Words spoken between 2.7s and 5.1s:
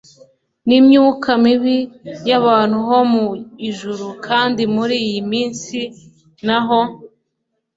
ho mu ijuru."" Kandi muri